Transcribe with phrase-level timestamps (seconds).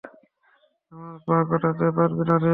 [0.91, 2.49] আমার পা কাটতে পারবি না রে।